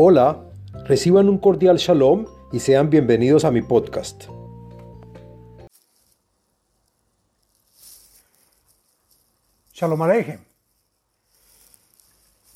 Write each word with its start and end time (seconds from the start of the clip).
Hola, 0.00 0.48
reciban 0.84 1.28
un 1.28 1.38
cordial 1.38 1.76
shalom 1.76 2.26
y 2.52 2.60
sean 2.60 2.88
bienvenidos 2.88 3.44
a 3.44 3.50
mi 3.50 3.62
podcast. 3.62 4.26
Shalom 9.72 10.00
Aleichem. 10.00 10.38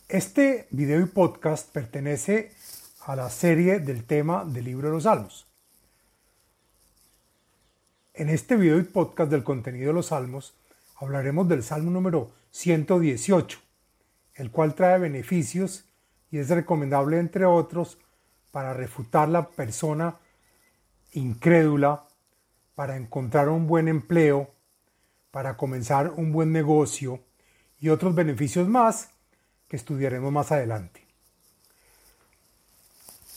Este 0.09 0.69
video 0.71 1.01
y 1.01 1.07
podcast 1.07 1.73
pertenece 1.73 2.53
a 3.07 3.17
la 3.17 3.29
serie 3.29 3.81
del 3.81 4.05
tema 4.05 4.45
del 4.45 4.67
libro 4.67 4.87
de 4.87 4.95
los 4.95 5.03
Salmos. 5.03 5.49
En 8.15 8.29
este 8.29 8.55
video 8.55 8.79
y 8.79 8.85
podcast 8.85 9.33
del 9.33 9.43
contenido 9.43 9.89
de 9.89 9.95
los 9.95 10.07
Salmos 10.07 10.55
hablaremos 10.95 11.49
del 11.49 11.65
Salmo 11.65 11.91
número 11.91 12.31
118, 12.53 13.59
el 14.37 14.53
cual 14.53 14.77
trae 14.77 15.01
beneficios 15.01 15.87
y 16.33 16.39
es 16.39 16.49
recomendable, 16.49 17.21
entre 17.21 17.45
otros, 17.45 17.99
para 18.51 18.73
refutar 18.73 19.29
la 19.29 19.49
persona 19.49 20.17
incrédula, 21.13 22.09
para 22.75 22.97
encontrar 22.97 23.51
un 23.51 23.67
buen 23.67 23.87
empleo, 23.87 24.51
para 25.31 25.59
comenzar 25.59 26.15
un 26.17 26.33
buen 26.33 26.51
negocio 26.51 27.21
y 27.79 27.91
otros 27.91 28.15
beneficios 28.15 28.67
más 28.67 29.11
que 29.69 29.77
estudiaremos 29.77 30.33
más 30.33 30.51
adelante. 30.53 31.07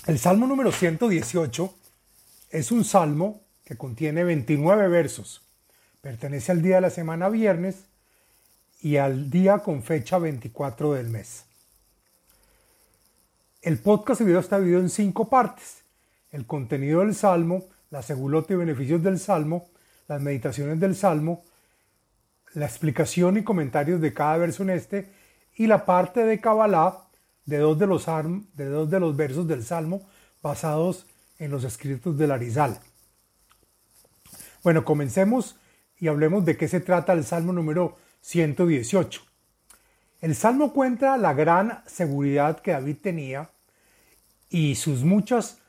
El 0.08 0.18
Salmo 0.18 0.48
número 0.48 0.72
118 0.72 1.74
es 2.52 2.72
un 2.72 2.86
salmo 2.86 3.42
que 3.66 3.76
contiene 3.76 4.24
29 4.24 4.88
versos. 4.88 5.42
Pertenece 6.00 6.54
al 6.54 6.62
día 6.62 6.76
de 6.76 6.82
la 6.82 6.90
semana 6.90 7.28
viernes 7.28 7.86
y 8.82 8.98
al 8.98 9.30
día 9.30 9.60
con 9.60 9.84
fecha 9.84 10.18
24 10.18 10.94
del 10.94 11.10
mes. 11.10 11.45
El 13.66 13.80
podcast 13.80 14.22
y 14.22 14.26
video 14.26 14.42
está 14.42 14.60
dividido 14.60 14.80
en 14.80 14.92
cinco 14.92 15.28
partes. 15.28 15.86
El 16.30 16.46
contenido 16.46 17.00
del 17.00 17.16
Salmo, 17.16 17.64
la 17.90 18.04
segulota 18.04 18.54
y 18.54 18.58
beneficios 18.58 19.02
del 19.02 19.18
Salmo, 19.18 19.66
las 20.08 20.22
meditaciones 20.22 20.80
del 20.80 20.96
Salmo, 20.96 21.44
la 22.54 22.68
explicación 22.68 23.38
y 23.38 23.44
comentarios 23.44 24.00
de 24.02 24.14
cada 24.14 24.38
verso 24.38 24.62
en 24.62 24.70
este 24.70 25.12
y 25.56 25.66
la 25.66 25.84
parte 25.84 26.26
de 26.26 26.40
Kabbalah 26.40 27.08
de 27.48 27.58
dos 27.58 27.80
de 27.80 27.88
los, 27.88 28.06
de 28.06 28.66
dos 28.66 28.88
de 28.88 29.00
los 29.00 29.18
versos 29.18 29.48
del 29.48 29.64
Salmo 29.64 30.08
basados 30.44 31.08
en 31.40 31.50
los 31.50 31.64
escritos 31.64 32.20
del 32.20 32.34
Arizal. 32.34 32.80
Bueno, 34.62 34.86
comencemos 34.86 35.56
y 35.98 36.08
hablemos 36.08 36.46
de 36.46 36.56
qué 36.56 36.68
se 36.68 36.82
trata 36.82 37.14
el 37.14 37.24
Salmo 37.24 37.52
número 37.52 37.98
118. 38.22 39.24
El 40.22 40.36
Salmo 40.36 40.72
cuenta 40.72 41.18
la 41.18 41.34
gran 41.34 41.82
seguridad 41.88 42.60
que 42.60 42.72
David 42.72 42.98
tenía 43.02 43.50
y 44.50 44.76
sus 44.76 45.04
muchas 45.04 45.60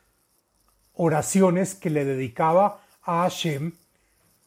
oraciones 0.94 1.74
que 1.74 1.90
le 1.90 2.04
dedicaba 2.04 2.80
a 3.02 3.22
Hashem 3.22 3.72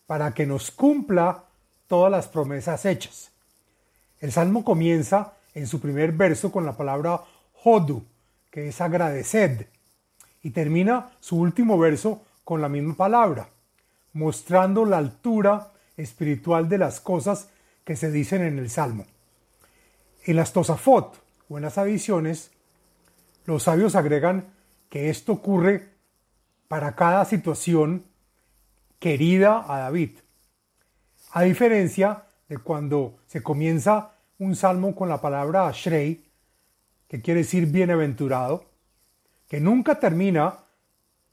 para 0.06 0.34
que 0.34 0.46
nos 0.46 0.72
cumpla 0.72 1.46
todas 1.88 2.12
las 2.12 2.28
promesas 2.28 2.86
hechas. 2.86 3.32
El 4.20 4.32
salmo 4.32 4.64
comienza 4.64 5.34
en 5.54 5.68
su 5.68 5.80
primer 5.80 6.12
verso 6.12 6.52
con 6.52 6.66
la 6.66 6.76
palabra 6.76 7.22
Hodu, 7.64 8.04
que 8.50 8.70
es 8.70 8.82
agradeced, 8.82 9.68
y 10.42 10.52
termina 10.52 11.12
su 11.20 11.38
último 11.38 11.78
verso 11.78 12.24
con 12.44 12.62
la 12.62 12.70
misma 12.70 12.96
palabra, 12.96 13.50
mostrando 14.14 14.86
la 14.86 14.98
altura 14.98 15.72
espiritual 15.98 16.70
de 16.70 16.78
las 16.78 17.00
cosas 17.00 17.50
que 17.84 17.96
se 17.96 18.12
dicen 18.12 18.44
en 18.44 18.58
el 18.58 18.70
salmo. 18.70 19.06
En 20.26 20.36
las 20.36 20.54
Tosafot 20.54 21.22
o 21.50 21.58
en 21.58 21.64
las 21.64 21.78
adiciones, 21.78 22.52
los 23.50 23.64
sabios 23.64 23.96
agregan 23.96 24.54
que 24.90 25.10
esto 25.10 25.34
ocurre 25.34 25.90
para 26.68 26.96
cada 26.96 27.26
situación 27.26 28.06
querida 29.00 29.66
a 29.68 29.80
David. 29.80 30.20
A 31.32 31.42
diferencia 31.42 32.26
de 32.48 32.60
cuando 32.60 33.18
se 33.26 33.42
comienza 33.42 34.12
un 34.38 34.56
salmo 34.56 34.96
con 34.96 35.10
la 35.10 35.20
palabra 35.20 35.68
Ashrei, 35.68 36.24
que 37.08 37.22
quiere 37.22 37.40
decir 37.40 37.66
bienaventurado, 37.66 38.66
que 39.48 39.60
nunca 39.60 40.00
termina 40.00 40.60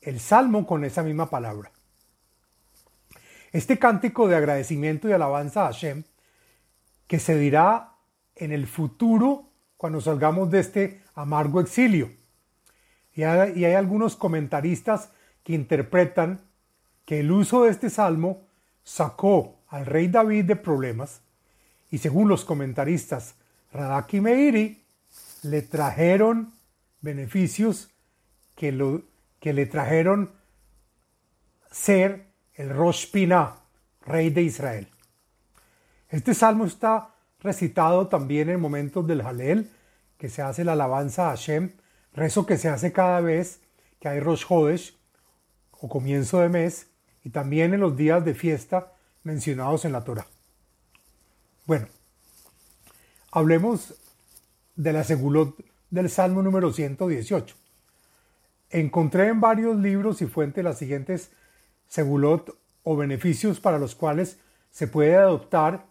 el 0.01 0.19
salmo 0.19 0.67
con 0.67 0.85
esa 0.87 1.03
misma 1.03 1.29
palabra. 1.29 1.71
Este 3.53 3.79
cántico 3.79 4.27
de 4.27 4.37
agradecimiento 4.37 5.07
y 5.07 5.13
alabanza 5.13 5.65
a 5.65 5.67
Hashem, 5.67 6.05
que 7.07 7.19
se 7.19 7.37
dirá 7.37 7.93
en 8.35 8.53
el 8.53 8.67
futuro 8.67 9.46
cuando 9.77 10.01
salgamos 10.01 10.51
de 10.51 10.61
este 10.61 11.03
amargo 11.15 11.61
exilio. 11.61 12.11
Y 13.15 13.23
hay, 13.23 13.65
algunos 13.65 14.15
comentaristas 14.15 15.11
que 15.43 15.55
interpretan 15.55 16.41
que 17.05 17.21
el 17.21 17.31
uso 17.31 17.65
de 17.65 17.71
este 17.71 17.89
salmo 17.89 18.47
sacó 18.85 19.61
al 19.69 19.87
rey 19.87 20.09
David 20.09 20.45
de 20.45 20.57
problemas 20.57 21.23
y 21.91 21.99
según 21.99 22.29
los 22.29 22.45
comentaristas 22.45 23.37
Radak 23.73 24.15
y 24.15 24.21
Meiri 24.21 24.85
le 25.43 25.63
trajeron 25.63 26.53
beneficios 27.01 27.91
que, 28.55 29.03
que 29.41 29.53
le 29.53 29.67
trajeron 29.67 30.33
ser 31.71 32.27
el 32.55 32.71
Rosh 32.71 33.11
Pinah, 33.11 33.57
rey 34.03 34.31
de 34.31 34.43
Israel. 34.43 34.89
Este 36.09 36.35
salmo 36.35 36.67
está 36.67 37.16
recitado 37.47 38.09
también 38.09 38.51
en 38.51 38.61
momentos 38.61 39.07
del 39.07 39.23
Halel, 39.23 39.71
que 40.19 40.29
se 40.29 40.43
hace 40.43 40.65
la 40.65 40.73
alabanza 40.73 41.29
a 41.29 41.31
Hashem, 41.31 41.73
rezo 42.13 42.45
que 42.45 42.59
se 42.59 42.69
hace 42.69 42.93
cada 42.93 43.21
vez 43.21 43.61
que 44.01 44.09
hay 44.09 44.21
Rosh 44.21 44.45
Hodesh 44.49 44.95
o 45.73 45.89
comienzo 45.89 46.41
de 46.41 46.49
mes, 46.49 46.89
y 47.25 47.31
también 47.31 47.75
en 47.75 47.81
los 47.81 47.97
días 47.97 48.25
de 48.25 48.35
fiesta 48.35 48.93
mencionados 49.25 49.85
en 49.85 49.93
la 49.93 50.05
Torah. 50.05 50.27
Bueno, 51.67 51.89
hablemos 53.33 53.95
de 54.77 54.93
la 54.93 55.03
segulot 55.03 55.57
del 55.91 56.09
Salmo 56.09 56.43
número 56.43 56.73
118. 56.73 57.57
Encontré 58.71 59.29
en 59.29 59.41
varios 59.41 59.77
libros 59.77 60.23
y 60.23 60.27
fuentes 60.27 60.63
las 60.63 60.79
siguientes 60.79 61.33
segulot 61.89 62.57
o 62.85 62.97
beneficios 62.97 63.59
para 63.59 63.79
los 63.79 63.95
cuales 63.95 64.39
se 64.71 64.87
puede 64.87 65.17
adoptar 65.17 65.87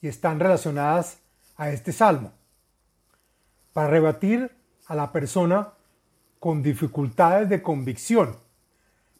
y 0.00 0.08
están 0.08 0.40
relacionadas 0.40 1.18
a 1.56 1.70
este 1.70 1.92
salmo. 1.92 2.32
Para 3.72 3.88
rebatir 3.88 4.50
a 4.86 4.94
la 4.94 5.12
persona 5.12 5.72
con 6.38 6.62
dificultades 6.62 7.48
de 7.48 7.62
convicción. 7.62 8.36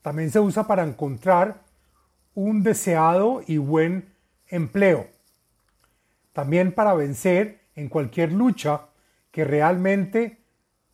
También 0.02 0.30
se 0.30 0.40
usa 0.40 0.66
para 0.66 0.84
encontrar 0.84 1.62
un 2.34 2.62
deseado 2.62 3.42
y 3.46 3.58
buen 3.58 4.12
empleo. 4.46 5.08
También 6.32 6.72
para 6.72 6.94
vencer 6.94 7.60
en 7.74 7.88
cualquier 7.88 8.32
lucha 8.32 8.86
que 9.30 9.44
realmente 9.44 10.38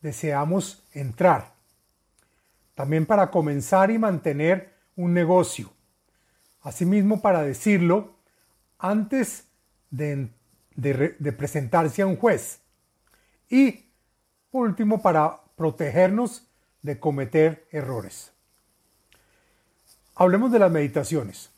deseamos 0.01 0.83
entrar. 0.93 1.53
También 2.73 3.05
para 3.05 3.31
comenzar 3.31 3.91
y 3.91 3.97
mantener 3.97 4.73
un 4.95 5.13
negocio. 5.13 5.71
Asimismo 6.61 7.21
para 7.21 7.43
decirlo 7.43 8.15
antes 8.79 9.44
de, 9.95 11.31
presentarse 11.37 12.01
a 12.01 12.07
un 12.07 12.17
juez. 12.17 12.59
Y, 13.49 13.85
por 14.51 14.67
último, 14.67 15.01
para 15.01 15.41
protegernos 15.55 16.47
de 16.81 16.99
cometer 16.99 17.67
errores. 17.71 18.31
Hablemos 20.15 20.51
de 20.51 20.59
las 20.59 20.71
meditaciones. 20.71 21.49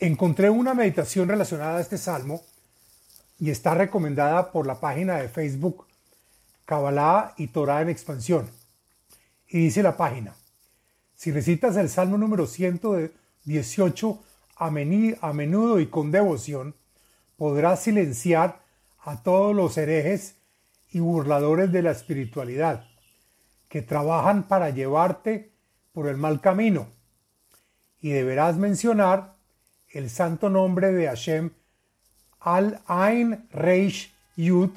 Encontré 0.00 0.50
una 0.50 0.74
meditación 0.74 1.28
relacionada 1.28 1.78
a 1.78 1.80
este 1.80 1.98
salmo 1.98 2.42
y 3.38 3.50
está 3.50 3.74
recomendada 3.74 4.50
por 4.50 4.66
la 4.66 4.80
página 4.80 5.16
de 5.16 5.28
Facebook 5.28 5.86
Kabbalah 6.64 7.34
y 7.36 7.48
Torah 7.48 7.82
en 7.82 7.88
expansión. 7.88 8.50
Y 9.48 9.58
dice 9.58 9.82
la 9.82 9.96
página, 9.96 10.34
si 11.14 11.30
recitas 11.30 11.76
el 11.76 11.88
salmo 11.88 12.18
número 12.18 12.46
118 12.46 14.24
a 14.56 14.70
menudo 14.70 15.80
y 15.80 15.86
con 15.86 16.10
devoción, 16.10 16.74
podrás 17.36 17.82
silenciar 17.82 18.62
a 19.00 19.22
todos 19.22 19.54
los 19.54 19.76
herejes 19.76 20.36
y 20.92 21.00
burladores 21.00 21.72
de 21.72 21.82
la 21.82 21.90
espiritualidad, 21.90 22.86
que 23.68 23.82
trabajan 23.82 24.44
para 24.44 24.70
llevarte 24.70 25.50
por 25.92 26.06
el 26.06 26.16
mal 26.16 26.40
camino. 26.40 26.86
Y 28.00 28.10
deberás 28.10 28.56
mencionar 28.56 29.34
el 29.90 30.10
santo 30.10 30.50
nombre 30.50 30.92
de 30.92 31.06
Hashem 31.06 31.50
Al-Ain 32.40 33.48
Reish 33.50 34.12
Yud, 34.36 34.70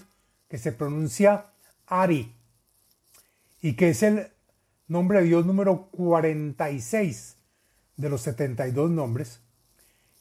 que 0.48 0.58
se 0.58 0.72
pronuncia 0.72 1.46
Ari, 1.88 2.34
y 3.62 3.74
que 3.74 3.90
es 3.90 4.04
el 4.04 4.28
nombre 4.88 5.20
de 5.20 5.26
Dios 5.26 5.46
número 5.46 5.88
46 5.92 7.36
de 7.98 8.10
los 8.10 8.22
72 8.22 8.90
nombres, 8.92 9.42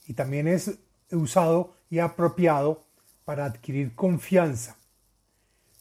y 0.07 0.15
también 0.15 0.49
es 0.49 0.79
usado 1.11 1.75
y 1.91 1.99
apropiado 1.99 2.85
para 3.25 3.45
adquirir 3.45 3.95
confianza. 3.95 4.77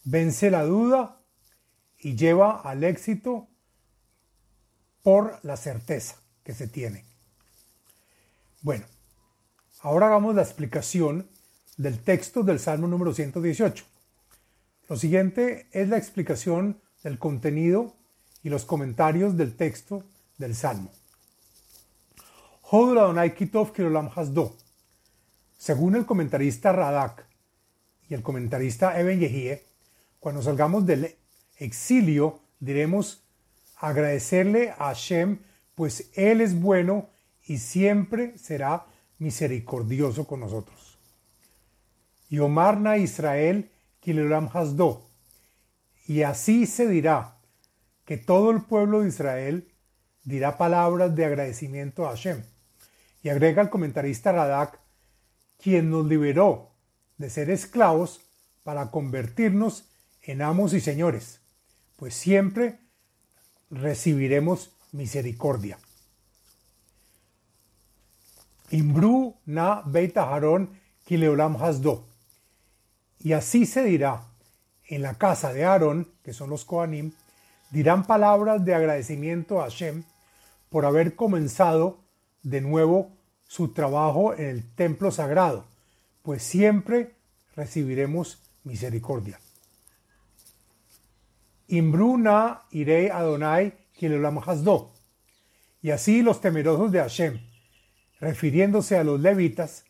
vence 0.06 0.52
la 0.52 0.64
duda 0.64 1.22
y 1.98 2.16
lleva 2.16 2.60
al 2.62 2.84
éxito 2.84 3.48
por 5.02 5.40
la 5.44 5.56
certeza 5.56 6.18
que 6.44 6.54
se 6.54 6.68
tiene. 6.68 7.06
Bueno, 8.62 8.86
ahora 9.82 10.08
hagamos 10.08 10.36
la 10.36 10.42
explicación 10.42 11.30
del 11.78 12.00
texto 12.00 12.44
del 12.44 12.60
Salmo 12.60 12.88
número 12.88 13.14
118. 13.14 13.86
Lo 14.90 14.98
siguiente 14.98 15.68
es 15.72 15.88
la 15.88 15.98
explicación 15.98 16.82
del 17.04 17.18
contenido 17.18 17.96
y 18.44 18.50
los 18.50 18.66
comentarios 18.66 19.38
del 19.38 19.56
texto 19.56 20.04
del 20.38 20.56
Salmo. 20.56 20.92
Según 25.60 25.96
el 25.96 26.08
comentarista 26.08 26.72
Radak 26.72 27.28
y 28.10 28.16
el 28.16 28.24
comentarista 28.24 29.00
Eben 29.00 29.20
Yehie, 29.20 29.62
cuando 30.20 30.42
salgamos 30.42 30.84
del 30.84 31.16
exilio 31.58 32.40
diremos 32.60 33.22
agradecerle 33.78 34.72
a 34.72 34.86
Hashem, 34.86 35.38
pues 35.76 36.10
Él 36.16 36.42
es 36.42 36.60
bueno 36.60 37.10
y 37.46 37.60
siempre 37.60 38.40
será 38.40 38.88
misericordioso 39.20 40.26
con 40.26 40.40
nosotros. 40.40 40.98
Y 42.28 42.40
Omarna 42.40 42.98
Israel 42.98 43.70
Kilelam 44.00 44.50
Hasdo. 44.52 45.06
Y 46.08 46.24
así 46.24 46.66
se 46.66 46.88
dirá 46.88 47.38
que 48.04 48.18
todo 48.18 48.50
el 48.50 48.64
pueblo 48.64 49.02
de 49.02 49.10
Israel 49.10 49.72
dirá 50.24 50.58
palabras 50.58 51.16
de 51.16 51.26
agradecimiento 51.26 52.08
a 52.08 52.10
Hashem. 52.10 52.42
Y 53.24 53.30
agrega 53.30 53.62
el 53.62 53.70
comentarista 53.70 54.32
Radak, 54.32 54.80
quien 55.62 55.90
nos 55.90 56.06
liberó 56.06 56.72
de 57.18 57.30
ser 57.30 57.50
esclavos 57.50 58.22
para 58.64 58.92
convertirnos 58.92 59.86
en 60.22 60.42
amos 60.42 60.74
y 60.74 60.82
señores, 60.82 61.40
pues 61.96 62.14
siempre 62.14 62.80
recibiremos 63.72 64.72
misericordia. 64.92 65.78
Imbru 68.72 69.36
na 69.46 69.84
Kileolam 71.06 71.56
Hasdo. 71.62 72.08
Y 73.20 73.34
así 73.34 73.66
se 73.66 73.84
dirá 73.84 74.24
en 74.88 75.02
la 75.02 75.16
casa 75.16 75.54
de 75.54 75.64
Aarón, 75.64 76.12
que 76.24 76.34
son 76.34 76.50
los 76.50 76.66
Kohanim, 76.66 77.14
dirán 77.72 78.06
palabras 78.06 78.64
de 78.66 78.76
agradecimiento 78.76 79.62
a 79.62 79.66
Hashem 79.66 80.04
por 80.70 80.86
haber 80.86 81.16
comenzado 81.16 82.03
de 82.44 82.62
nuevo 82.62 83.12
su 83.48 83.70
trabajo 83.74 84.34
en 84.34 84.46
el 84.46 84.64
templo 84.76 85.12
sagrado, 85.12 85.66
pues 86.22 86.44
siempre 86.44 87.12
recibiremos 87.56 88.40
misericordia. 88.64 89.40
Imbruna 91.68 92.62
irei 92.72 93.10
Adonai 93.10 93.74
Kileolam 93.94 94.40
Hasdo. 94.40 94.92
Y 95.82 95.92
así 95.92 96.22
los 96.22 96.40
temerosos 96.40 96.92
de 96.92 97.00
Hashem, 97.00 97.40
refiriéndose 98.20 98.98
a 98.98 99.04
los 99.04 99.20
levitas, 99.20 99.86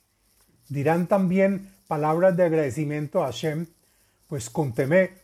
dirán 0.69 1.07
también 1.07 1.73
palabras 1.87 2.35
de 2.35 2.45
agradecimiento 2.45 3.23
a 3.23 3.27
Hashem, 3.27 3.67
pues 4.27 4.49
con, 4.49 4.73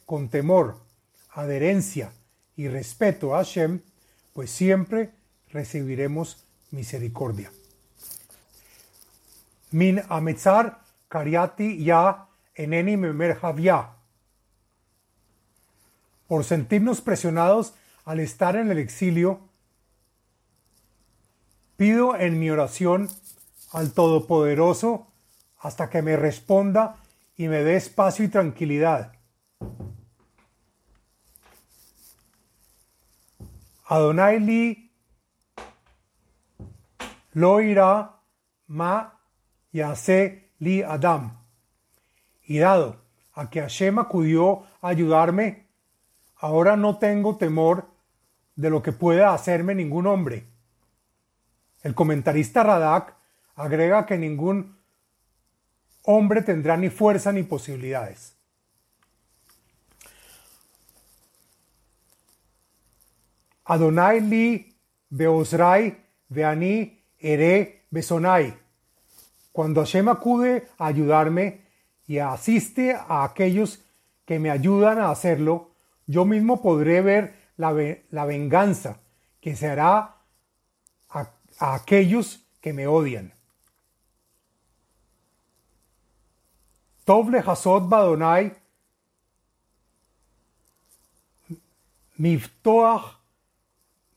con 0.06 0.30
temor, 0.30 0.78
adherencia 1.31 2.12
y 2.56 2.68
respeto 2.68 3.34
a 3.34 3.40
Hashem, 3.40 3.81
pues 4.34 4.52
siempre 4.52 5.12
recibiremos 5.50 6.46
misericordia. 6.71 7.51
Min 9.71 10.01
ametzar 10.10 10.80
kariati 11.07 11.83
ya 11.83 12.27
eneni 12.56 12.98
memer 12.98 13.39
Por 16.27 16.44
sentirnos 16.44 17.01
presionados 17.01 17.74
al 18.06 18.19
estar 18.19 18.56
en 18.56 18.71
el 18.71 18.77
exilio, 18.77 19.39
pido 21.77 22.16
en 22.16 22.39
mi 22.39 22.50
oración 22.50 23.10
al 23.71 23.94
Todopoderoso 23.94 25.07
hasta 25.60 25.89
que 25.89 26.01
me 26.01 26.16
responda 26.16 26.98
y 27.36 27.48
me 27.48 27.63
dé 27.63 27.75
espacio 27.75 28.25
y 28.25 28.30
tranquilidad. 28.30 29.13
Adonai 33.86 34.39
li 34.39 34.88
lo 37.34 37.62
irá 37.62 38.22
ma 38.68 39.20
yase 39.72 40.52
li 40.60 40.81
Adam. 40.84 41.38
Y 42.44 42.60
dado 42.60 43.02
a 43.34 43.50
que 43.50 43.62
Hashem 43.62 44.00
acudió 44.00 44.64
a 44.81 44.90
ayudarme, 44.90 45.68
ahora 46.38 46.76
no 46.76 46.98
tengo 46.98 47.38
temor 47.38 47.88
de 48.56 48.70
lo 48.70 48.81
que 48.81 48.92
pueda 48.92 49.34
hacerme 49.34 49.76
ningún 49.76 50.08
hombre. 50.08 50.48
El 51.81 51.96
comentarista 51.96 52.64
Radak 52.64 53.16
agrega 53.56 54.06
que 54.06 54.18
ningún 54.18 54.78
hombre 56.04 56.42
tendrá 56.42 56.76
ni 56.76 56.90
fuerza 56.90 57.31
ni 57.31 57.44
posibilidades. 57.44 58.36
Adonai 63.66 64.20
li 64.22 64.76
beosrai 65.10 65.96
veani 66.28 66.99
ere 67.19 67.86
besonai. 67.89 68.54
Cuando 69.51 69.81
Hashem 69.81 70.07
acude 70.07 70.68
a 70.77 70.88
ayudarme 70.88 71.62
y 72.07 72.19
asiste 72.19 72.94
a 72.94 73.24
aquellos 73.24 73.83
que 74.25 74.39
me 74.39 74.50
ayudan 74.50 75.00
a 75.00 75.12
hacerlo, 75.12 75.71
yo 76.07 76.25
mismo 76.25 76.62
podré 76.62 77.01
ver 77.01 77.36
la, 77.57 77.74
la 78.12 78.25
venganza 78.25 79.00
que 79.42 79.56
se 79.56 79.68
hará 79.68 80.16
a, 81.10 81.30
aquellos 81.60 82.45
que 82.62 82.74
me 82.74 82.88
odian. 82.88 83.33
Tov 87.06 87.33
hasod 87.36 87.89
badonai 87.89 88.54
miftoach 92.18 93.18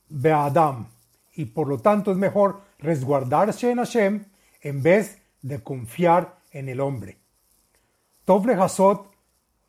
beadam. 0.08 0.86
Y 1.34 1.46
por 1.46 1.68
lo 1.68 1.78
tanto 1.78 2.12
es 2.12 2.18
mejor 2.18 2.60
resguardarse 2.82 3.70
en 3.70 3.78
Hashem 3.78 4.24
en 4.60 4.82
vez 4.82 5.18
de 5.42 5.62
confiar 5.62 6.38
en 6.50 6.68
el 6.68 6.80
hombre. 6.80 7.18
Tov 8.24 8.48
hasod 8.50 9.06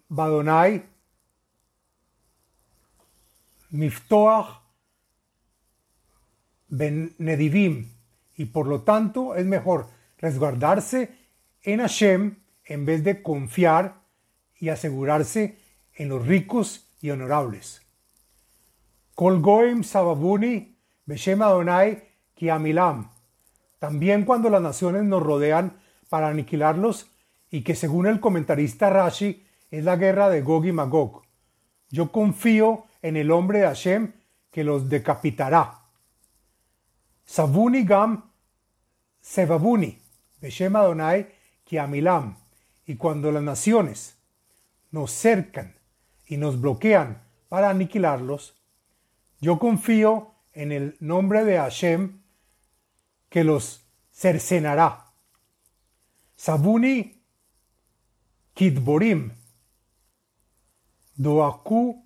badonai 0.10 0.84
miftoach 3.72 4.62
benedivim. 6.68 7.90
Y 8.36 8.46
por 8.46 8.68
lo 8.68 8.82
tanto 8.82 9.36
es 9.36 9.46
mejor 9.46 9.88
resguardarse 10.18 11.16
en 11.62 11.80
Hashem 11.80 12.38
en 12.66 12.86
vez 12.86 13.04
de 13.04 13.22
confiar 13.22 14.02
y 14.60 14.70
asegurarse 14.70 15.60
en 15.96 16.10
los 16.10 16.26
ricos 16.26 16.88
y 17.02 17.12
honorables. 17.12 17.82
Kolgoim 19.16 19.84
Sababuni 19.84 20.76
Beshem 21.06 21.42
Adonai 21.42 22.12
Kiamilam. 22.44 23.10
También 23.80 24.26
cuando 24.26 24.50
las 24.50 24.62
naciones 24.62 25.04
nos 25.04 25.24
rodean 25.24 25.80
para 26.10 26.28
aniquilarlos 26.28 27.10
y 27.50 27.64
que 27.64 27.74
según 27.74 28.06
el 28.06 28.20
comentarista 28.20 28.90
Rashi 28.90 29.46
es 29.72 29.86
la 29.86 29.96
guerra 29.96 30.28
de 30.28 30.42
Gog 30.42 30.66
y 30.66 30.74
Magog. 30.74 31.22
Yo 31.90 32.12
confío 32.12 32.84
en 33.02 33.16
el 33.16 33.32
hombre 33.32 33.60
de 33.60 33.68
Hashem 33.68 34.12
que 34.52 34.66
los 34.66 34.90
decapitará. 34.90 35.86
Sabuni 37.24 37.86
Gam 37.86 38.30
Sebabuni 39.22 39.98
Beshem 40.42 40.76
Adonai 40.76 41.34
Kiamilam 41.64 42.36
y 42.86 42.98
cuando 42.98 43.32
las 43.32 43.44
naciones 43.44 44.18
nos 44.92 45.12
cercan 45.12 45.76
y 46.28 46.36
nos 46.36 46.60
bloquean 46.60 47.24
para 47.48 47.70
aniquilarlos, 47.70 48.54
yo 49.40 49.60
confío 49.60 50.34
en 50.52 50.74
el 50.74 50.98
nombre 51.00 51.46
de 51.46 51.58
Hashem 51.58 52.23
que 53.34 53.44
los 53.44 53.84
cercenará. 54.12 55.08
Sabuni 56.36 57.20
Kidborim 58.54 59.32
Doaku 61.16 62.06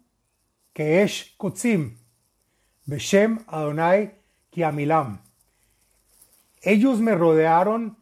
Keesh 0.73 1.35
Kotzim 1.35 1.97
Beshem 2.85 3.43
Adonai 3.45 4.15
Kiamilam. 4.51 5.19
Ellos 6.61 7.01
me 7.01 7.13
rodearon 7.13 7.97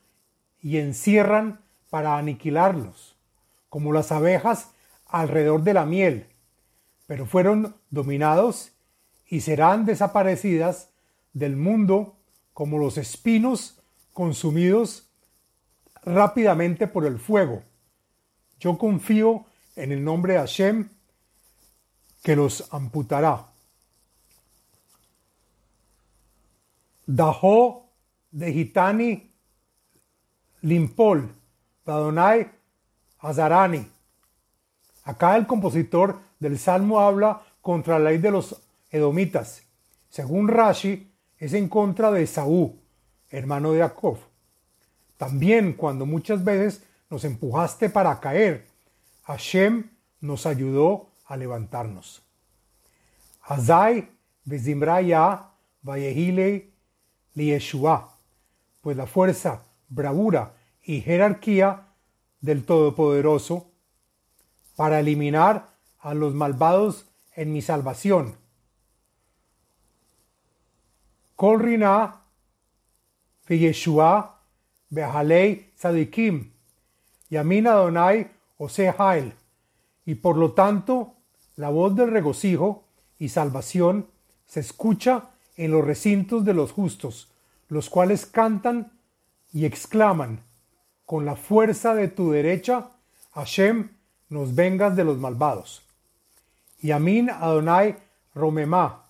y 0.62 0.78
encierran 0.78 1.62
para 1.90 2.20
aniquilarlos, 2.20 3.16
como 3.70 3.92
las 3.92 4.12
abejas 4.12 4.70
alrededor 5.08 5.64
de 5.64 5.74
la 5.74 5.88
miel, 5.88 6.28
pero 7.08 7.26
fueron 7.26 7.76
dominados 7.90 8.72
y 9.26 9.42
serán 9.42 9.86
desaparecidas 9.86 10.92
del 11.34 11.56
mundo 11.56 12.16
como 12.56 12.80
los 12.80 12.98
espinos 12.98 13.82
consumidos 14.14 15.10
rápidamente 16.04 16.88
por 16.88 17.06
el 17.06 17.20
fuego. 17.20 17.64
Yo 18.62 18.78
confío 18.78 19.44
en 19.76 19.92
el 19.92 20.02
nombre 20.02 20.34
de 20.34 20.40
Hashem 20.40 20.88
que 22.24 22.38
los 22.38 22.74
amputará. 22.74 23.48
Dajo 27.06 27.90
de 28.32 28.54
Gitani 28.54 29.34
Limpol, 30.62 31.36
Adonai 31.86 32.50
Azarani. 33.20 33.86
Acá 35.04 35.36
el 35.36 35.46
compositor 35.46 36.22
del 36.40 36.58
Salmo 36.58 37.02
habla 37.02 37.42
contra 37.60 38.00
la 38.00 38.12
ley 38.12 38.18
de 38.20 38.32
los 38.32 38.62
edomitas. 38.92 39.64
Según 40.10 40.48
Rashi, 40.48 41.12
es 41.38 41.54
en 41.54 41.70
contra 41.70 42.12
de 42.12 42.26
Saúl, 42.28 42.80
hermano 43.30 43.74
de 43.74 43.80
Jacob. 43.80 44.18
También 45.18 45.74
cuando 45.74 46.06
muchas 46.06 46.44
veces 46.44 46.84
nos 47.10 47.24
empujaste 47.24 47.90
para 47.90 48.20
caer, 48.20 48.68
Hashem 49.24 49.90
nos 50.22 50.46
ayudó 50.46 51.10
a 51.26 51.38
levantarnos. 51.38 52.24
Azai 53.42 54.10
Bezimraya 54.44 55.52
Vayehile 55.82 56.72
Lieshua, 57.34 58.18
pues 58.82 58.96
la 58.98 59.06
fuerza, 59.06 59.64
bravura 59.90 60.54
y 60.84 61.02
jerarquía 61.02 61.88
del 62.42 62.66
Todopoderoso 62.66 63.72
para 64.76 65.00
eliminar 65.00 65.70
a 66.00 66.14
los 66.14 66.34
malvados 66.34 67.08
en 67.36 67.52
mi 67.52 67.62
salvación. 67.62 68.38
Yeshua 73.48 74.32
Behalei 74.92 75.66
Sadikim 75.78 76.52
Yamin 77.30 77.68
Adonai 77.68 78.28
Osehael 78.58 79.34
y 80.06 80.16
por 80.16 80.38
lo 80.38 80.54
tanto 80.54 81.14
la 81.58 81.70
voz 81.70 81.96
del 81.96 82.12
regocijo 82.12 82.86
y 83.20 83.30
salvación 83.30 84.08
se 84.46 84.60
escucha 84.60 85.32
en 85.58 85.72
los 85.72 85.84
recintos 85.84 86.46
de 86.46 86.54
los 86.54 86.72
justos, 86.72 87.32
los 87.70 87.90
cuales 87.90 88.26
cantan 88.26 88.92
y 89.54 89.66
exclaman, 89.66 90.42
con 91.06 91.26
la 91.26 91.36
fuerza 91.36 91.96
de 91.96 92.08
tu 92.08 92.32
derecha, 92.32 92.90
Hashem, 93.34 93.90
nos 94.30 94.56
vengas 94.56 94.96
de 94.96 95.04
los 95.04 95.18
malvados. 95.18 95.84
Yamin 96.82 97.30
Adonai 97.30 97.96
Romemá, 98.34 99.06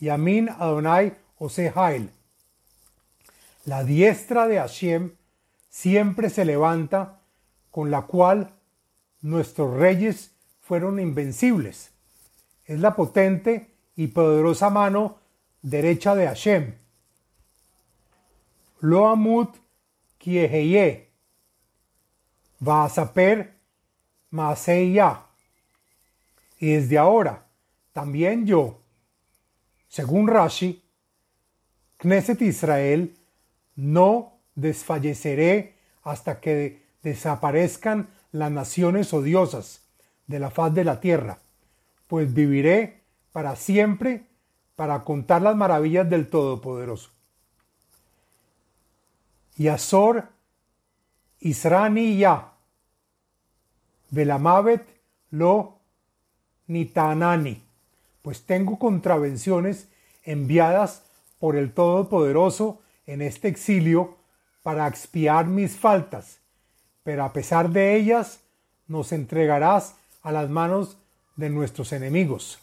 Yamin 0.00 0.48
Adonai 0.48 1.16
Osehael. 1.38 2.10
La 3.64 3.84
diestra 3.84 4.48
de 4.48 4.58
Hashem 4.58 5.12
siempre 5.68 6.30
se 6.30 6.44
levanta, 6.44 7.20
con 7.70 7.90
la 7.90 8.02
cual 8.02 8.54
nuestros 9.20 9.74
reyes 9.74 10.32
fueron 10.60 10.98
invencibles. 10.98 11.92
Es 12.64 12.80
la 12.80 12.94
potente 12.94 13.74
y 13.96 14.08
poderosa 14.08 14.70
mano 14.70 15.18
derecha 15.62 16.14
de 16.14 16.26
Hashem. 16.26 16.74
Loamut 18.80 19.56
kieheye. 20.18 21.10
Vaasaper 22.58 23.58
Maaseya. 24.30 25.26
Y 26.58 26.74
desde 26.74 26.98
ahora, 26.98 27.46
también 27.92 28.46
yo, 28.46 28.80
según 29.88 30.28
Rashi, 30.28 30.81
Israel, 32.40 33.14
no 33.76 34.38
desfalleceré 34.54 35.74
hasta 36.02 36.40
que 36.40 36.82
desaparezcan 37.02 38.08
las 38.32 38.50
naciones 38.50 39.12
odiosas 39.12 39.82
de 40.26 40.38
la 40.38 40.50
faz 40.50 40.74
de 40.74 40.84
la 40.84 41.00
tierra, 41.00 41.38
pues 42.06 42.32
viviré 42.32 43.02
para 43.32 43.56
siempre 43.56 44.26
para 44.76 45.04
contar 45.04 45.42
las 45.42 45.56
maravillas 45.56 46.08
del 46.08 46.28
Todopoderoso. 46.28 47.10
Y 49.56 49.68
Azor 49.68 50.28
Israni 51.40 52.18
ya, 52.18 52.52
Velamavet 54.10 54.86
lo 55.30 55.78
Nitanani, 56.68 57.62
pues 58.22 58.44
tengo 58.44 58.78
contravenciones 58.78 59.88
enviadas 60.24 61.02
por 61.42 61.56
el 61.56 61.72
Todopoderoso 61.72 62.82
en 63.04 63.20
este 63.20 63.48
exilio 63.48 64.16
para 64.62 64.86
expiar 64.86 65.48
mis 65.48 65.76
faltas, 65.76 66.38
pero 67.02 67.24
a 67.24 67.32
pesar 67.32 67.70
de 67.70 67.96
ellas 67.96 68.44
nos 68.86 69.10
entregarás 69.10 69.96
a 70.22 70.30
las 70.30 70.48
manos 70.48 70.98
de 71.34 71.50
nuestros 71.50 71.92
enemigos. 71.92 72.60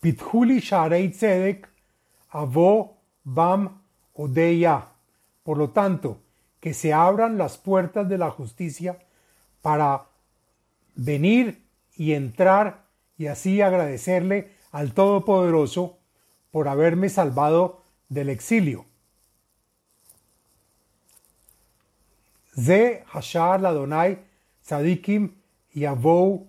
Pithuli 0.00 0.58
Sharei 0.58 1.10
Tzedek, 1.10 1.68
Avo 2.30 2.96
Bam 3.22 3.82
Odeya. 4.14 4.88
Por 5.44 5.58
lo 5.58 5.70
tanto, 5.70 6.18
que 6.58 6.74
se 6.74 6.92
abran 6.92 7.38
las 7.38 7.56
puertas 7.56 8.08
de 8.08 8.18
la 8.18 8.32
justicia 8.32 8.98
para 9.62 10.06
venir 10.96 11.62
y 11.94 12.14
entrar 12.14 12.86
y 13.16 13.28
así 13.28 13.62
agradecerle 13.62 14.56
al 14.72 14.92
Todopoderoso 14.92 15.97
por 16.50 16.68
haberme 16.68 17.08
salvado 17.08 17.82
del 18.08 18.28
exilio. 18.28 18.86
Ze 22.54 23.04
Hashar 23.06 23.60
Ladonai 23.60 24.18
Sadikim 24.62 25.34
y 25.72 25.84
Avou 25.84 26.48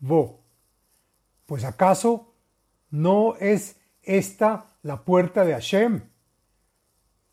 Vo. 0.00 0.40
Pues 1.46 1.64
acaso 1.64 2.32
no 2.90 3.36
es 3.36 3.76
esta 4.02 4.66
la 4.82 5.04
puerta 5.04 5.44
de 5.44 5.52
Hashem, 5.52 6.02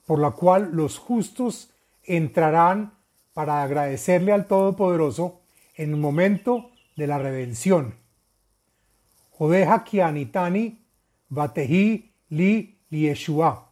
por 0.06 0.20
la 0.20 0.32
cual 0.32 0.72
los 0.74 0.98
justos 0.98 1.72
entrarán 2.04 2.94
para 3.34 3.64
agradecerle 3.64 4.32
al 4.32 4.48
Todopoderoso 4.48 5.42
en 5.76 5.92
el 5.92 5.98
momento 5.98 6.72
de 6.96 7.08
la 7.08 7.18
redención. 7.18 7.96
Odeja 9.38 9.84
Kianitani 9.84 10.83
Batehi 11.34 12.12
Li 12.30 12.78
Lieshua. 12.90 13.70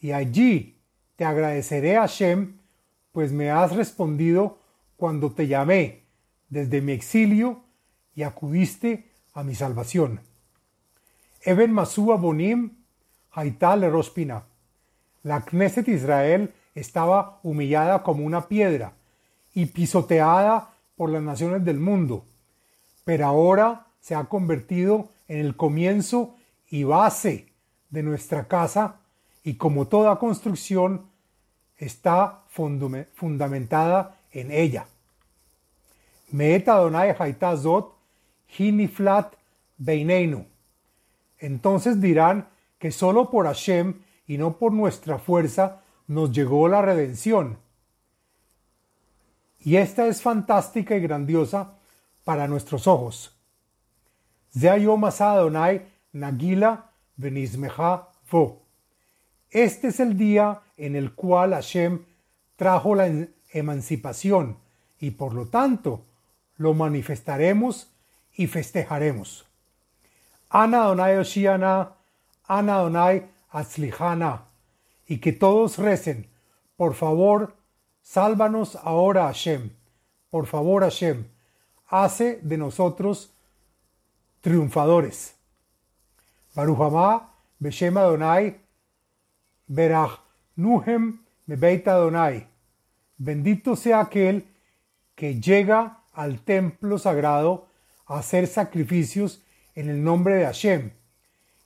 Y 0.00 0.12
allí 0.12 0.76
te 1.16 1.24
agradeceré 1.24 1.96
a 1.96 2.02
Hashem, 2.02 2.56
pues 3.12 3.32
me 3.32 3.50
has 3.50 3.74
respondido 3.76 4.58
cuando 4.96 5.30
te 5.32 5.46
llamé 5.46 6.02
desde 6.48 6.80
mi 6.80 6.92
exilio 6.92 7.62
y 8.14 8.22
acudiste 8.22 9.10
a 9.34 9.42
mi 9.42 9.54
salvación. 9.54 10.20
Eben 11.42 11.72
Masúa 11.72 12.16
Bonim 12.16 12.72
Haital 13.32 13.90
Rospina. 13.90 14.44
La 15.22 15.42
Knesset 15.42 15.88
Israel 15.88 16.52
estaba 16.74 17.40
humillada 17.42 18.02
como 18.02 18.24
una 18.24 18.48
piedra 18.48 18.92
y 19.54 19.66
pisoteada 19.66 20.70
por 20.96 21.10
las 21.10 21.22
naciones 21.22 21.64
del 21.64 21.78
mundo, 21.78 22.24
pero 23.04 23.26
ahora 23.26 23.86
se 24.00 24.14
ha 24.14 24.24
convertido 24.24 25.08
en 25.28 25.38
el 25.38 25.56
comienzo 25.56 26.34
y 26.70 26.84
base 26.84 27.52
de 27.90 28.02
nuestra 28.02 28.46
casa 28.46 29.00
y 29.42 29.54
como 29.54 29.88
toda 29.88 30.18
construcción 30.18 31.10
está 31.76 32.44
fundamentada 32.48 34.16
en 34.32 34.50
ella. 34.50 34.86
Meet 36.30 36.68
Adonai 36.68 37.14
Haitazot 37.18 37.94
Hiniflat 38.56 39.34
Beineinu. 39.78 40.46
Entonces 41.38 42.00
dirán 42.00 42.48
que 42.78 42.92
solo 42.92 43.30
por 43.30 43.46
Hashem 43.46 44.02
y 44.26 44.38
no 44.38 44.56
por 44.56 44.72
nuestra 44.72 45.18
fuerza 45.18 45.82
nos 46.06 46.30
llegó 46.30 46.68
la 46.68 46.82
redención. 46.82 47.58
Y 49.58 49.76
esta 49.76 50.06
es 50.06 50.22
fantástica 50.22 50.96
y 50.96 51.00
grandiosa 51.00 51.74
para 52.24 52.46
nuestros 52.46 52.86
ojos. 52.86 53.36
Zeayom 54.56 55.04
Adonai 55.04 55.89
Nagila. 56.12 56.90
Este 59.50 59.88
es 59.88 60.00
el 60.00 60.16
día 60.16 60.62
en 60.76 60.96
el 60.96 61.14
cual 61.14 61.52
Hashem 61.52 62.04
trajo 62.56 62.94
la 62.94 63.26
emancipación 63.52 64.58
y 64.98 65.12
por 65.12 65.34
lo 65.34 65.46
tanto 65.46 66.04
lo 66.56 66.74
manifestaremos 66.74 67.90
y 68.34 68.46
festejaremos. 68.46 69.46
Ana 70.48 70.82
Adonai 70.82 71.16
Oshiana, 71.16 71.92
Ana 72.46 72.76
Adonai 72.76 73.28
Atzlihana, 73.50 74.44
y 75.06 75.18
que 75.18 75.32
todos 75.32 75.78
recen, 75.78 76.28
por 76.76 76.94
favor, 76.94 77.56
sálvanos 78.02 78.76
ahora 78.76 79.24
Hashem, 79.24 79.70
por 80.30 80.46
favor 80.46 80.82
Hashem, 80.82 81.26
hace 81.88 82.40
de 82.42 82.56
nosotros 82.56 83.32
triunfadores. 84.40 85.39
Baruch 86.54 87.22
Beshem 87.62 87.96
Adonai, 87.96 88.54
Berach 89.70 90.18
Nuhem 90.58 91.18
Mebeita 91.48 91.92
Adonai. 91.92 92.46
Bendito 93.18 93.76
sea 93.76 94.00
aquel 94.00 94.46
que 95.14 95.40
llega 95.40 96.00
al 96.12 96.40
templo 96.40 96.98
sagrado 96.98 97.68
a 98.06 98.18
hacer 98.18 98.46
sacrificios 98.46 99.42
en 99.74 99.88
el 99.88 100.02
nombre 100.02 100.34
de 100.34 100.44
Hashem. 100.44 100.90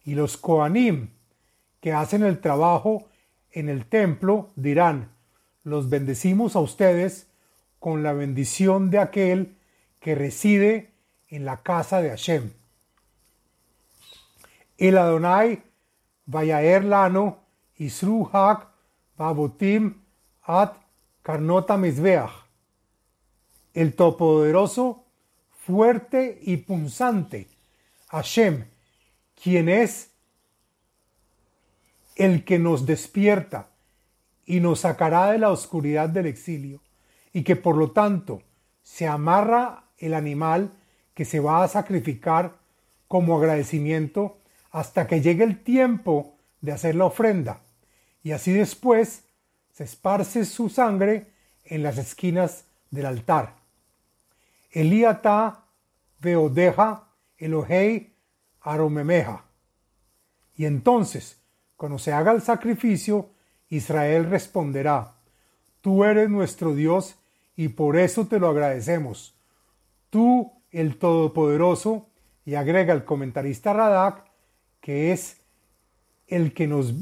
Y 0.04 0.14
los 0.14 0.36
Koanim, 0.36 1.10
que 1.80 1.92
hacen 1.92 2.22
el 2.22 2.40
trabajo 2.40 3.08
en 3.52 3.68
el 3.68 3.86
templo, 3.86 4.50
dirán, 4.56 5.12
los 5.62 5.88
bendecimos 5.88 6.56
a 6.56 6.60
ustedes 6.60 7.28
con 7.78 8.02
la 8.02 8.12
bendición 8.12 8.90
de 8.90 8.98
aquel 8.98 9.56
que 10.00 10.14
reside 10.14 10.92
en 11.28 11.44
la 11.44 11.62
casa 11.62 12.02
de 12.02 12.10
Hashem. 12.10 12.50
El 14.76 14.98
Adonai 14.98 15.62
Vayaer 16.26 16.84
Isru 17.76 18.28
Hak 18.32 18.68
Babotim 19.16 20.02
At 20.42 20.74
Karnota 21.22 21.76
Mizbeach. 21.76 22.30
El 23.72 23.94
Todopoderoso, 23.94 25.04
fuerte 25.50 26.38
y 26.42 26.58
punzante, 26.58 27.48
Hashem, 28.08 28.66
quien 29.42 29.68
es 29.68 30.10
el 32.16 32.44
que 32.44 32.58
nos 32.58 32.86
despierta 32.86 33.70
y 34.46 34.60
nos 34.60 34.80
sacará 34.80 35.32
de 35.32 35.38
la 35.38 35.50
oscuridad 35.50 36.08
del 36.08 36.26
exilio, 36.26 36.80
y 37.32 37.42
que 37.42 37.56
por 37.56 37.76
lo 37.76 37.90
tanto 37.90 38.42
se 38.82 39.08
amarra 39.08 39.84
el 39.98 40.14
animal 40.14 40.70
que 41.14 41.24
se 41.24 41.40
va 41.40 41.64
a 41.64 41.68
sacrificar 41.68 42.56
como 43.08 43.36
agradecimiento 43.36 44.38
hasta 44.74 45.06
que 45.06 45.20
llegue 45.20 45.44
el 45.44 45.62
tiempo 45.62 46.34
de 46.60 46.72
hacer 46.72 46.96
la 46.96 47.04
ofrenda, 47.04 47.60
y 48.24 48.32
así 48.32 48.52
después 48.52 49.22
se 49.70 49.84
esparce 49.84 50.44
su 50.44 50.68
sangre 50.68 51.28
en 51.64 51.84
las 51.84 51.96
esquinas 51.96 52.64
del 52.90 53.06
altar. 53.06 53.54
Eliata 54.72 55.62
veodeja 56.18 57.04
Elohei 57.38 58.14
aromemeja. 58.62 59.44
Y 60.56 60.64
entonces, 60.64 61.40
cuando 61.76 62.00
se 62.00 62.12
haga 62.12 62.32
el 62.32 62.42
sacrificio, 62.42 63.30
Israel 63.68 64.28
responderá, 64.28 65.12
Tú 65.82 66.02
eres 66.02 66.28
nuestro 66.28 66.74
Dios 66.74 67.14
y 67.54 67.68
por 67.68 67.96
eso 67.96 68.26
te 68.26 68.40
lo 68.40 68.48
agradecemos. 68.48 69.36
Tú, 70.10 70.50
el 70.72 70.98
Todopoderoso, 70.98 72.08
y 72.44 72.56
agrega 72.56 72.92
el 72.92 73.04
comentarista 73.04 73.72
Radak, 73.72 74.23
que 74.84 75.12
es 75.12 75.38
el 76.26 76.52
que 76.52 76.66
nos 76.66 76.92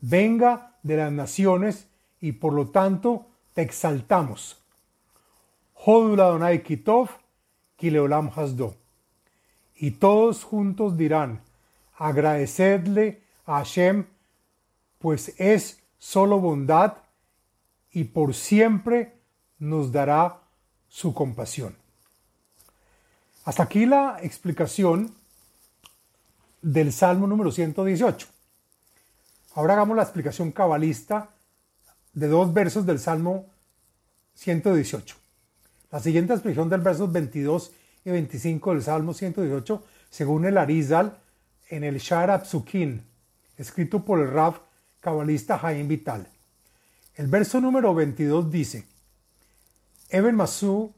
venga 0.00 0.74
de 0.82 0.96
las 0.96 1.12
naciones 1.12 1.86
y 2.20 2.32
por 2.32 2.52
lo 2.52 2.70
tanto 2.70 3.28
te 3.54 3.62
exaltamos. 3.62 4.60
Hodul 5.72 6.20
Adonai 6.20 6.64
Kitov, 6.64 7.10
Kileolam 7.76 8.32
Hasdo. 8.34 8.74
Y 9.76 9.92
todos 9.92 10.42
juntos 10.42 10.96
dirán, 10.98 11.40
agradecedle 11.96 13.22
a 13.46 13.58
Hashem, 13.58 14.06
pues 14.98 15.32
es 15.38 15.80
solo 15.96 16.40
bondad 16.40 16.94
y 17.92 18.02
por 18.02 18.34
siempre 18.34 19.14
nos 19.60 19.92
dará 19.92 20.40
su 20.88 21.14
compasión. 21.14 21.76
Hasta 23.44 23.62
aquí 23.62 23.86
la 23.86 24.18
explicación 24.24 25.14
del 26.62 26.92
Salmo 26.92 27.26
número 27.26 27.50
118. 27.50 28.26
Ahora 29.54 29.74
hagamos 29.74 29.96
la 29.96 30.02
explicación 30.02 30.52
cabalista 30.52 31.30
de 32.12 32.28
dos 32.28 32.52
versos 32.52 32.86
del 32.86 32.98
Salmo 32.98 33.46
118. 34.34 35.16
La 35.90 36.00
siguiente 36.00 36.32
expresión 36.32 36.68
del 36.68 36.80
versos 36.80 37.10
22 37.10 37.72
y 38.04 38.10
25 38.10 38.72
del 38.72 38.82
Salmo 38.82 39.14
118, 39.14 39.84
según 40.10 40.44
el 40.44 40.58
Arizal, 40.58 41.18
en 41.68 41.84
el 41.84 41.98
Shara 41.98 42.44
Psukin, 42.44 43.02
escrito 43.56 44.04
por 44.04 44.20
el 44.20 44.30
Rav 44.30 44.60
cabalista 45.00 45.58
Jaim 45.58 45.88
Vital. 45.88 46.28
El 47.14 47.26
verso 47.26 47.60
número 47.60 47.94
22 47.94 48.50
dice, 48.50 48.86
Eben 50.08 50.36
Masu 50.36 50.94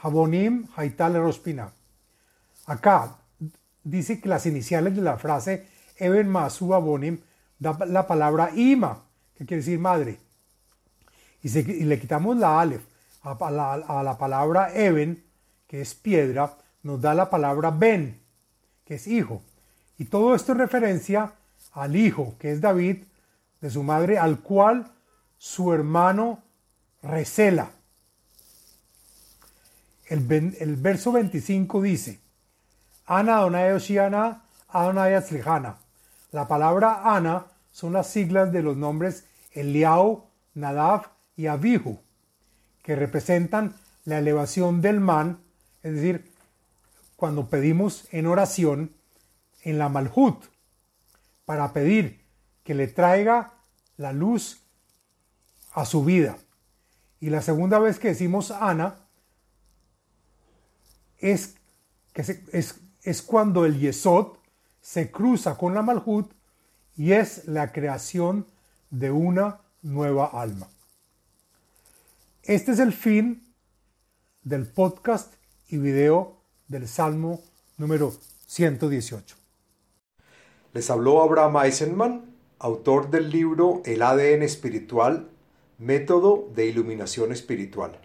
Habonim 0.00 0.66
Haital 0.76 1.14
Rospina. 1.14 1.72
Acá 2.66 3.18
dice 3.84 4.20
que 4.20 4.28
las 4.28 4.46
iniciales 4.46 4.94
de 4.96 5.02
la 5.02 5.18
frase 5.18 5.66
Eben 5.96 6.28
Masu 6.28 6.74
Habonim 6.74 7.20
da 7.58 7.78
la 7.86 8.06
palabra 8.06 8.50
Ima, 8.54 9.04
que 9.36 9.46
quiere 9.46 9.62
decir 9.62 9.78
madre. 9.78 10.18
Y, 11.42 11.48
le 11.84 12.00
quitamos 12.00 12.36
la 12.36 12.60
Aleph 12.60 12.82
a 13.22 13.50
la, 13.50 13.72
a 13.74 14.02
la 14.02 14.18
palabra 14.18 14.74
Eben, 14.74 15.22
que 15.66 15.80
es 15.80 15.94
piedra, 15.94 16.56
nos 16.82 17.00
da 17.00 17.14
la 17.14 17.30
palabra 17.30 17.70
Ben, 17.70 18.20
que 18.84 18.94
es 18.94 19.06
hijo. 19.06 19.42
Y 19.98 20.06
todo 20.06 20.34
esto 20.34 20.52
es 20.52 20.58
referencia 20.58 21.34
al 21.72 21.96
hijo, 21.96 22.34
que 22.38 22.52
es 22.52 22.60
David, 22.60 23.04
de 23.60 23.70
su 23.70 23.82
madre, 23.82 24.18
al 24.18 24.40
cual 24.40 24.92
su 25.38 25.72
hermano 25.72 26.42
recela. 27.02 27.70
El, 30.06 30.30
el 30.58 30.76
verso 30.76 31.12
25 31.12 31.82
dice, 31.82 32.20
Ana 33.18 33.38
Adonai 33.38 33.72
Oshiana, 33.72 34.42
Adonai. 34.68 35.22
La 36.30 36.48
palabra 36.48 37.14
Ana 37.14 37.46
son 37.70 37.92
las 37.92 38.06
siglas 38.06 38.52
de 38.52 38.62
los 38.62 38.78
nombres 38.78 39.26
Eliau, 39.52 40.24
Nadav 40.54 41.10
y 41.36 41.46
Abihu, 41.46 42.00
que 42.82 42.96
representan 42.96 43.74
la 44.06 44.18
elevación 44.18 44.80
del 44.80 45.00
man, 45.00 45.42
es 45.82 45.94
decir, 45.94 46.32
cuando 47.16 47.50
pedimos 47.50 48.08
en 48.12 48.26
oración 48.26 48.94
en 49.60 49.78
la 49.78 49.90
Malhut, 49.90 50.44
para 51.44 51.74
pedir 51.74 52.24
que 52.64 52.74
le 52.74 52.88
traiga 52.88 53.52
la 53.98 54.14
luz 54.14 54.62
a 55.74 55.84
su 55.84 56.02
vida. 56.02 56.38
Y 57.20 57.28
la 57.28 57.42
segunda 57.42 57.78
vez 57.78 57.98
que 57.98 58.08
decimos 58.08 58.50
Ana 58.50 58.96
es, 61.18 61.56
que 62.14 62.22
es, 62.22 62.81
es 63.02 63.22
cuando 63.22 63.64
el 63.64 63.78
Yesod 63.78 64.36
se 64.80 65.10
cruza 65.10 65.56
con 65.56 65.74
la 65.74 65.82
Malhut 65.82 66.32
y 66.96 67.12
es 67.12 67.46
la 67.46 67.72
creación 67.72 68.46
de 68.90 69.10
una 69.10 69.60
nueva 69.82 70.26
alma. 70.26 70.68
Este 72.42 72.72
es 72.72 72.78
el 72.78 72.92
fin 72.92 73.42
del 74.42 74.66
podcast 74.66 75.34
y 75.68 75.78
video 75.78 76.36
del 76.68 76.88
Salmo 76.88 77.40
número 77.76 78.12
118. 78.46 79.36
Les 80.72 80.90
habló 80.90 81.22
Abraham 81.22 81.56
Eisenman, 81.64 82.34
autor 82.58 83.10
del 83.10 83.30
libro 83.30 83.82
El 83.84 84.02
ADN 84.02 84.42
espiritual, 84.42 85.28
método 85.78 86.48
de 86.54 86.66
iluminación 86.66 87.32
espiritual. 87.32 87.98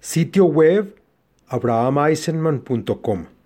Sitio 0.00 0.44
web 0.44 1.00
abrahameisenman.com 1.48 3.37